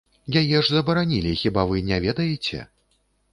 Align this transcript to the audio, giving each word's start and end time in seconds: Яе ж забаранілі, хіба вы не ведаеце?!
Яе 0.39 0.53
ж 0.53 0.61
забаранілі, 0.77 1.33
хіба 1.43 1.67
вы 1.73 1.83
не 1.91 2.01
ведаеце?! 2.07 2.65